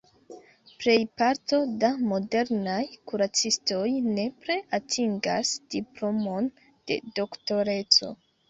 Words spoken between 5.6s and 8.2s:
diplomon de Doktoreco.